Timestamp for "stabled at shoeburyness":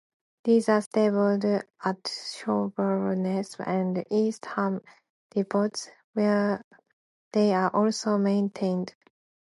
0.81-3.57